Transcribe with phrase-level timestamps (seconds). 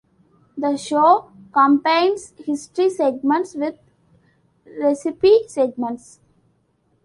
[0.57, 3.75] The show combines history segments with
[4.65, 6.19] recipe segments.